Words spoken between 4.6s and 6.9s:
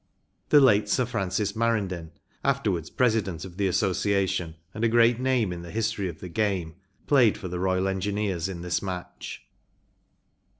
and a great name in the history of the game,